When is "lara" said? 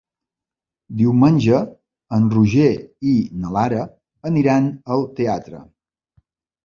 3.59-3.85